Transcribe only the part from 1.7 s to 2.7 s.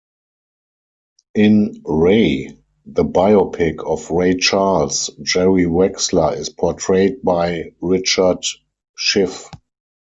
"Ray",